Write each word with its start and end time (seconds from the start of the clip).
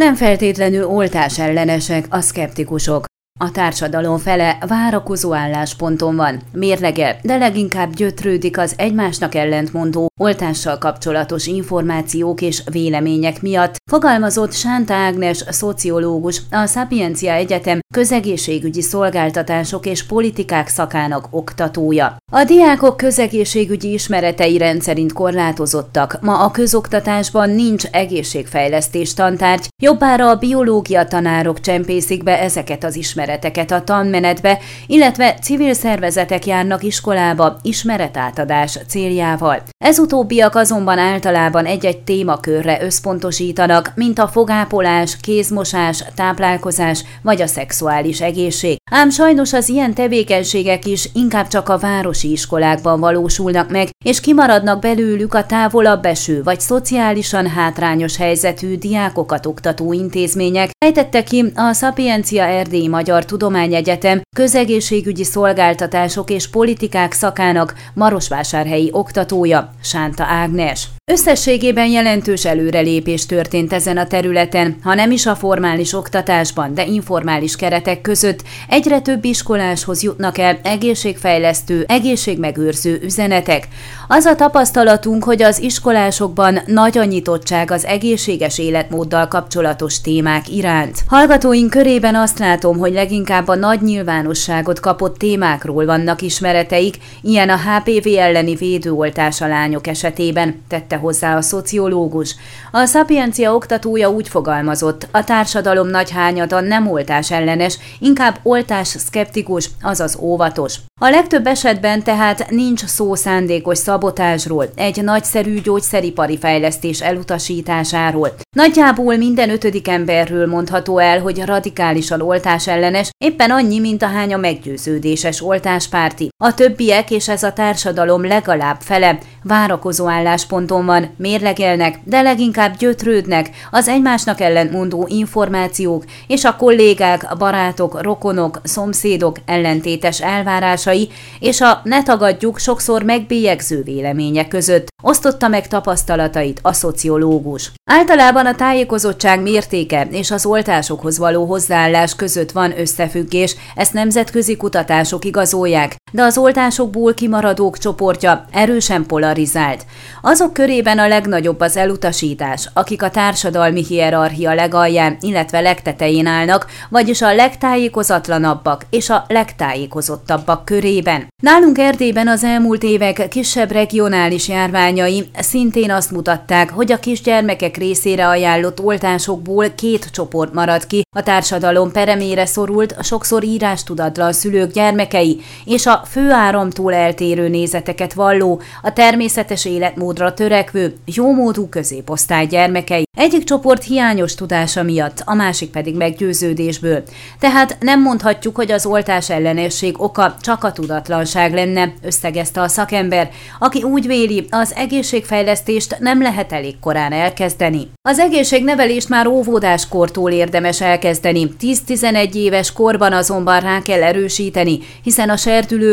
Nem 0.00 0.14
feltétlenül 0.14 0.86
oltás 0.86 1.38
ellenesek 1.38 2.06
a 2.10 2.20
szkeptikusok. 2.20 3.04
A 3.38 3.50
társadalom 3.50 4.18
fele 4.18 4.58
várakozó 4.66 5.34
állásponton 5.34 6.16
van, 6.16 6.40
mérlegel, 6.52 7.16
de 7.22 7.36
leginkább 7.36 7.94
gyötrődik 7.94 8.58
az 8.58 8.74
egymásnak 8.76 9.34
ellentmondó 9.34 10.06
oltással 10.20 10.78
kapcsolatos 10.78 11.46
információk 11.46 12.40
és 12.40 12.62
vélemények 12.70 13.42
miatt, 13.42 13.76
fogalmazott 13.90 14.52
Sánta 14.52 14.94
Ágnes 14.94 15.44
szociológus, 15.48 16.42
a 16.50 16.66
Sapiencia 16.66 17.32
Egyetem 17.32 17.78
közegészségügyi 17.94 18.82
szolgáltatások 18.82 19.86
és 19.86 20.06
politikák 20.06 20.68
szakának 20.68 21.26
oktatója. 21.30 22.16
A 22.32 22.44
diákok 22.44 22.96
közegészségügyi 22.96 23.92
ismeretei 23.92 24.58
rendszerint 24.58 25.12
korlátozottak, 25.12 26.18
ma 26.20 26.38
a 26.38 26.50
közoktatásban 26.50 27.50
nincs 27.50 27.84
egészségfejlesztés 27.90 29.14
tantárgy, 29.14 29.68
jobbára 29.82 30.28
a 30.28 30.34
biológia 30.34 31.04
tanárok 31.04 31.60
csempészik 31.60 32.22
be 32.22 32.40
ezeket 32.40 32.84
az 32.84 32.96
ismereteket 32.96 33.70
a 33.70 33.82
tanmenetbe, 33.82 34.58
illetve 34.86 35.34
civil 35.42 35.74
szervezetek 35.74 36.46
járnak 36.46 36.82
iskolába 36.82 37.56
ismeretátadás 37.62 38.78
céljával. 38.88 39.62
Ez 39.84 39.98
utóbbiak 39.98 40.54
azonban 40.54 40.98
általában 40.98 41.64
egy-egy 41.64 41.98
témakörre 41.98 42.82
összpontosítanak, 42.82 43.92
mint 43.94 44.18
a 44.18 44.28
fogápolás, 44.28 45.16
kézmosás, 45.20 46.04
táplálkozás 46.14 47.04
vagy 47.22 47.42
a 47.42 47.46
szexuális 47.46 48.20
egészség. 48.20 48.76
Ám 48.90 49.10
sajnos 49.10 49.52
az 49.52 49.68
ilyen 49.68 49.94
tevékenységek 49.94 50.86
is 50.86 51.08
inkább 51.12 51.48
csak 51.48 51.68
a 51.68 51.78
városi 51.78 52.30
iskolákban 52.30 53.00
valósulnak 53.00 53.70
meg, 53.70 53.88
és 54.04 54.20
kimaradnak 54.20 54.80
belőlük 54.80 55.34
a 55.34 55.46
távolabb 55.46 56.04
eső 56.04 56.42
vagy 56.42 56.60
szociálisan 56.60 57.46
hátrányos 57.46 58.16
helyzetű 58.16 58.76
diákokat 58.76 59.46
oktató 59.46 59.92
intézmények, 59.92 60.70
fejtette 60.84 61.22
ki 61.22 61.52
a 61.54 61.72
Sapiencia 61.72 62.44
Erdély 62.44 62.86
Magyar 62.86 63.24
Tudományegyetem 63.24 64.20
közegészségügyi 64.36 65.24
szolgáltatások 65.24 66.30
és 66.30 66.48
politikák 66.48 67.12
szakának 67.12 67.74
Marosvásárhelyi 67.94 68.88
oktatója, 68.92 69.70
Sánta 69.82 70.24
Ágnes. 70.24 70.88
Összességében 71.12 71.86
jelentős 71.86 72.44
előrelépés 72.44 73.26
történt 73.26 73.72
ezen 73.72 73.96
a 73.96 74.06
területen, 74.06 74.76
ha 74.82 74.94
nem 74.94 75.10
is 75.10 75.26
a 75.26 75.34
formális 75.34 75.92
oktatásban, 75.92 76.74
de 76.74 76.84
informális 76.84 77.56
keretek 77.56 78.00
között 78.00 78.42
egyre 78.68 79.00
több 79.00 79.24
iskoláshoz 79.24 80.02
jutnak 80.02 80.38
el 80.38 80.58
egészségfejlesztő, 80.62 81.84
egészségmegőrző 81.88 83.00
üzenetek. 83.02 83.68
Az 84.08 84.24
a 84.24 84.34
tapasztalatunk, 84.34 85.24
hogy 85.24 85.42
az 85.42 85.58
iskolásokban 85.58 86.60
nagy 86.66 86.98
a 86.98 87.04
nyitottság 87.04 87.70
az 87.70 87.84
egészséges 87.84 88.58
életmóddal 88.58 89.28
kapcsolatos 89.28 90.00
témák 90.00 90.48
iránt. 90.48 90.98
Hallgatóink 91.06 91.70
körében 91.70 92.14
azt 92.14 92.38
látom, 92.38 92.78
hogy 92.78 92.92
leginkább 92.92 93.48
a 93.48 93.54
nagy 93.54 93.82
nyilvánosságot 93.82 94.80
kapott 94.80 95.18
témákról 95.18 95.84
vannak 95.84 96.22
ismereteik, 96.22 96.96
ilyen 97.22 97.48
a 97.48 97.56
HPV 97.56 98.08
elleni 98.18 98.54
védőoltás 98.54 99.40
a 99.40 99.46
lányok 99.46 99.86
esetében, 99.86 100.62
tette 100.68 100.95
tette 100.96 101.04
hozzá 101.04 101.36
a 101.36 101.42
szociológus. 101.42 102.36
A 102.72 102.86
Sapiencia 102.86 103.54
oktatója 103.54 104.10
úgy 104.10 104.28
fogalmazott, 104.28 105.08
a 105.10 105.24
társadalom 105.24 105.88
nagy 105.88 106.10
hányada 106.10 106.60
nem 106.60 106.90
oltás 106.90 107.30
ellenes, 107.30 107.78
inkább 107.98 108.38
oltás 108.42 108.88
szkeptikus, 108.88 109.70
azaz 109.82 110.16
óvatos. 110.20 110.78
A 111.00 111.08
legtöbb 111.08 111.46
esetben 111.46 112.02
tehát 112.02 112.50
nincs 112.50 112.84
szó 112.84 113.14
szándékos 113.14 113.78
szabotásról, 113.78 114.68
egy 114.74 115.02
nagyszerű 115.02 115.60
gyógyszeripari 115.60 116.38
fejlesztés 116.38 117.00
elutasításáról. 117.00 118.34
Nagyjából 118.56 119.16
minden 119.16 119.50
ötödik 119.50 119.88
emberről 119.88 120.46
mondható 120.46 120.98
el, 120.98 121.20
hogy 121.20 121.44
radikálisan 121.44 122.20
oltás 122.20 122.68
ellenes, 122.68 123.10
éppen 123.18 123.50
annyi, 123.50 123.78
mint 123.78 124.02
a 124.02 124.06
hány 124.06 124.34
a 124.34 124.36
meggyőződéses 124.36 125.42
oltáspárti. 125.42 126.28
A 126.44 126.54
többiek 126.54 127.10
és 127.10 127.28
ez 127.28 127.42
a 127.42 127.52
társadalom 127.52 128.26
legalább 128.26 128.80
fele 128.80 129.18
várakozó 129.42 130.08
állásponton 130.08 130.84
van, 130.86 131.14
mérlegelnek, 131.16 131.98
de 132.04 132.22
leginkább 132.22 132.76
gyötrődnek 132.76 133.50
az 133.70 133.88
egymásnak 133.88 134.40
ellentmondó 134.40 135.06
információk 135.10 136.04
és 136.26 136.44
a 136.44 136.56
kollégák, 136.56 137.26
barátok, 137.38 138.02
rokonok, 138.02 138.60
szomszédok 138.62 139.36
ellentétes 139.46 140.20
elvárásai 140.20 141.08
és 141.40 141.60
a 141.60 141.80
ne 141.84 142.02
tagadjuk 142.02 142.58
sokszor 142.58 143.02
megbélyegző 143.02 143.82
vélemények 143.82 144.48
között. 144.48 144.86
Osztotta 145.02 145.48
meg 145.48 145.68
tapasztalatait 145.68 146.60
a 146.62 146.72
szociológus. 146.72 147.72
Általában 147.90 148.46
a 148.46 148.54
tájékozottság 148.54 149.42
mértéke 149.42 150.08
és 150.10 150.30
az 150.30 150.46
oltásokhoz 150.46 151.18
való 151.18 151.44
hozzáállás 151.44 152.14
között 152.14 152.52
van 152.52 152.78
összefüggés, 152.78 153.56
ezt 153.74 153.92
nemzetközi 153.92 154.56
kutatások 154.56 155.24
igazolják, 155.24 155.96
de 156.16 156.22
az 156.22 156.38
oltásokból 156.38 157.14
kimaradók 157.14 157.78
csoportja 157.78 158.44
erősen 158.52 159.06
polarizált. 159.06 159.86
Azok 160.22 160.52
körében 160.52 160.98
a 160.98 161.08
legnagyobb 161.08 161.60
az 161.60 161.76
elutasítás, 161.76 162.70
akik 162.72 163.02
a 163.02 163.10
társadalmi 163.10 163.84
hierarchia 163.84 164.54
legalján, 164.54 165.16
illetve 165.20 165.60
legtetején 165.60 166.26
állnak, 166.26 166.66
vagyis 166.88 167.22
a 167.22 167.34
legtájékozatlanabbak 167.34 168.82
és 168.90 169.10
a 169.10 169.24
legtájékozottabbak 169.28 170.64
körében. 170.64 171.26
Nálunk 171.42 171.78
Erdélyben 171.78 172.28
az 172.28 172.44
elmúlt 172.44 172.82
évek 172.82 173.28
kisebb 173.28 173.70
regionális 173.70 174.48
járványai 174.48 175.30
szintén 175.38 175.90
azt 175.90 176.10
mutatták, 176.10 176.70
hogy 176.70 176.92
a 176.92 176.98
kisgyermekek 176.98 177.76
részére 177.76 178.28
ajánlott 178.28 178.80
oltásokból 178.80 179.70
két 179.74 180.10
csoport 180.10 180.52
maradt 180.52 180.86
ki, 180.86 181.02
a 181.16 181.22
társadalom 181.22 181.92
peremére 181.92 182.46
szorult, 182.46 182.96
sokszor 183.02 183.44
írástudatlan 183.44 184.32
szülők 184.32 184.72
gyermekei 184.72 185.40
és 185.64 185.86
a 185.86 186.04
főáramtól 186.06 186.94
eltérő 186.94 187.48
nézeteket 187.48 188.12
valló, 188.12 188.60
a 188.82 188.92
természetes 188.92 189.64
életmódra 189.64 190.34
törekvő, 190.34 190.94
jómódú 191.04 191.68
középosztály 191.68 192.46
gyermekei. 192.46 193.04
Egyik 193.16 193.44
csoport 193.44 193.84
hiányos 193.84 194.34
tudása 194.34 194.82
miatt, 194.82 195.22
a 195.24 195.34
másik 195.34 195.70
pedig 195.70 195.96
meggyőződésből. 195.96 197.02
Tehát 197.38 197.76
nem 197.80 198.02
mondhatjuk, 198.02 198.56
hogy 198.56 198.70
az 198.72 198.86
oltás 198.86 199.30
ellenesség 199.30 200.02
oka 200.02 200.36
csak 200.40 200.64
a 200.64 200.72
tudatlanság 200.72 201.52
lenne, 201.52 201.92
összegezte 202.02 202.60
a 202.60 202.68
szakember, 202.68 203.30
aki 203.58 203.82
úgy 203.82 204.06
véli, 204.06 204.46
az 204.50 204.74
egészségfejlesztést 204.74 205.96
nem 205.98 206.22
lehet 206.22 206.52
elég 206.52 206.78
korán 206.80 207.12
elkezdeni. 207.12 207.90
Az 208.08 208.18
egészségnevelést 208.18 209.08
már 209.08 209.26
óvodáskortól 209.26 210.30
érdemes 210.30 210.80
elkezdeni, 210.80 211.54
10-11 211.60 212.32
éves 212.32 212.72
korban 212.72 213.12
azonban 213.12 213.60
rá 213.60 213.80
kell 213.82 214.02
erősíteni, 214.02 214.78
hiszen 215.02 215.30
a 215.30 215.36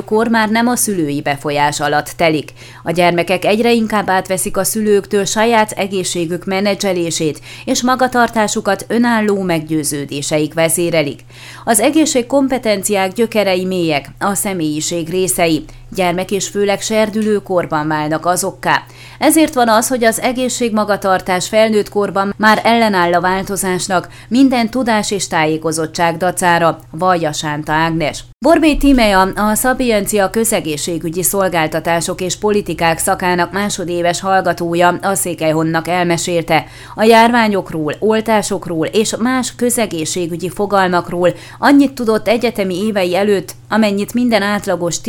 serdülőkor 0.00 0.28
már 0.28 0.48
nem 0.48 0.66
a 0.66 0.76
szülői 0.76 1.20
befolyás 1.22 1.80
alatt 1.80 2.08
telik. 2.16 2.52
A 2.82 2.90
gyermekek 2.90 3.44
egyre 3.44 3.72
inkább 3.72 4.08
átveszik 4.08 4.56
a 4.56 4.64
szülőktől 4.64 5.24
saját 5.24 5.70
egészségük 5.70 6.44
menedzselését, 6.44 7.40
és 7.64 7.82
magatartásukat 7.82 8.84
önálló 8.88 9.42
meggyőződéseik 9.42 10.54
vezérelik. 10.54 11.20
Az 11.64 11.80
egészség 11.80 12.26
kompetenciák 12.26 13.12
gyökerei 13.12 13.64
mélyek, 13.64 14.10
a 14.18 14.34
személyiség 14.34 15.08
részei, 15.08 15.64
gyermek 15.94 16.30
és 16.30 16.48
főleg 16.48 16.80
serdülőkorban 16.80 17.88
válnak 17.88 18.26
azokká. 18.26 18.82
Ezért 19.18 19.54
van 19.54 19.68
az, 19.68 19.88
hogy 19.88 20.04
az 20.04 20.20
egészségmagatartás 20.20 21.48
felnőtt 21.48 21.88
korban 21.88 22.34
már 22.36 22.60
ellenáll 22.64 23.14
a 23.14 23.20
változásnak, 23.20 24.08
minden 24.28 24.70
tudás 24.70 25.10
és 25.10 25.28
tájékozottság 25.28 26.16
dacára, 26.16 26.78
vallja 26.90 27.32
Sánta 27.32 27.72
Ágnes. 27.72 28.24
Borbé 28.38 28.74
Tímea, 28.74 29.20
a 29.20 29.54
Szabiencia 29.54 30.30
közegészségügyi 30.30 31.22
szolgáltatások 31.22 32.20
és 32.20 32.36
politikák 32.36 32.98
szakának 32.98 33.52
másodéves 33.52 34.20
hallgatója 34.20 34.98
a 35.02 35.14
Székelyhonnak 35.14 35.88
elmesélte 35.88 36.64
a 36.94 37.02
járványokról, 37.02 37.94
oltásokról 37.98 38.86
és 38.86 39.16
más 39.18 39.54
közegészségügyi 39.54 40.48
fogalmakról 40.48 41.34
annyit 41.58 41.92
tudott 41.92 42.28
egyetemi 42.28 42.86
évei 42.86 43.16
előtt, 43.16 43.54
amennyit 43.68 44.14
minden 44.14 44.42
átlagos 44.42 45.00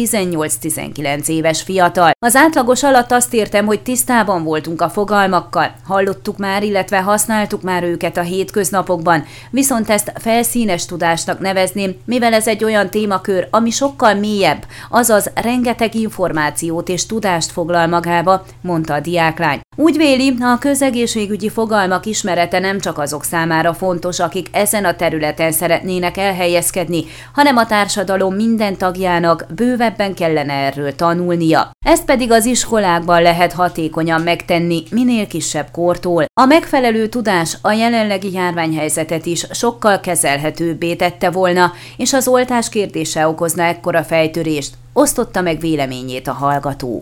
18-19 0.76 1.28
éves 1.28 1.62
fiatal. 1.62 2.12
Az 2.20 2.36
átlagos 2.36 2.84
alatt 2.84 3.12
azt 3.12 3.34
értem, 3.34 3.66
hogy 3.66 3.82
tisztában 3.82 4.44
voltunk 4.44 4.82
a 4.82 4.90
fogalmakkal, 4.90 5.72
hallottuk 5.88 6.38
már, 6.38 6.64
illetve 6.64 7.02
használtuk 7.02 7.62
már 7.62 7.84
őket 7.84 8.18
a 8.18 8.22
hétköznapokban, 8.22 9.24
viszont 9.50 9.90
ezt 9.90 10.14
felszínes 10.16 10.86
tudásnak 10.86 11.40
nevezném, 11.40 11.96
mivel 12.06 12.34
ez 12.34 12.48
egy 12.48 12.64
olyan 12.64 12.90
témakör, 12.90 13.48
ami 13.52 13.70
sokkal 13.70 14.14
mélyebb, 14.14 14.66
azaz 14.90 15.32
rengeteg 15.34 15.96
információt 15.96 16.90
és 16.90 17.06
tudást 17.06 17.52
foglal 17.52 17.88
magába, 17.88 18.46
mondta 18.62 18.94
a 18.94 19.00
diáklány. 19.00 19.60
Úgy 19.78 19.98
véli, 19.98 20.34
a 20.40 20.58
közegészségügyi 20.58 21.50
fogalmak 21.50 22.06
ismerete 22.06 22.60
nem 22.60 22.80
csak 22.80 22.98
azok 22.98 23.24
számára 23.24 23.74
fontos, 23.74 24.20
akik 24.20 24.48
ezen 24.52 24.86
a 24.86 24.96
területen 24.96 25.52
szeretnének 25.52 26.18
elhelyezkedni, 26.18 27.04
hanem 27.34 27.58
a 27.58 27.66
társadalom 27.66 28.36
minden 28.36 28.78
tagjának 28.78 29.46
bővebben 29.56 30.14
kellene 30.14 30.54
erről 30.54 30.96
tanulnia. 30.96 31.72
Ezt 31.86 32.06
pedig 32.06 32.32
az 32.32 32.46
iskolákban 32.46 33.22
lehet 33.22 33.54
hatékonyan 33.54 34.22
megtenni, 34.22 34.84
minél 34.90 35.28
kisebb 35.28 35.68
kortól. 35.72 36.26
A 36.42 36.46
megfelelő 36.46 37.08
tudás 37.08 37.58
a 37.62 37.72
jelenlegi 37.72 38.34
járványhelyzetet 38.34 39.26
is 39.26 39.46
sokkal 39.52 40.00
kezelhetőbbé 40.00 40.96
tette 40.96 41.30
volna, 41.30 41.72
és 41.98 42.14
az 42.14 42.28
oltás 42.28 42.70
kérdése 42.70 43.28
okozna 43.28 43.64
ekkora 43.64 44.04
fejtörést, 44.04 44.74
osztotta 44.94 45.42
meg 45.42 45.60
véleményét 45.60 46.28
a 46.28 46.34
hallgató. 46.34 47.02